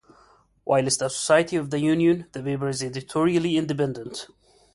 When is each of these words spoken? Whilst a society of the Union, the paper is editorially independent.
Whilst 0.65 0.99
a 1.03 1.11
society 1.11 1.57
of 1.57 1.69
the 1.69 1.79
Union, 1.79 2.25
the 2.31 2.41
paper 2.41 2.69
is 2.69 2.81
editorially 2.81 3.55
independent. 3.55 4.25